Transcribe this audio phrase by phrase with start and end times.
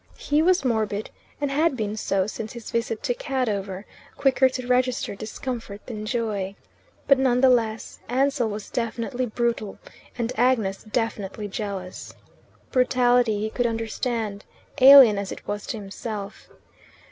[0.17, 3.85] He was morbid, and had been so since his visit to Cadover
[4.17, 6.55] quicker to register discomfort than joy.
[7.07, 9.77] But, none the less, Ansell was definitely brutal,
[10.17, 12.15] and Agnes definitely jealous.
[12.71, 14.43] Brutality he could understand,
[14.81, 16.49] alien as it was to himself.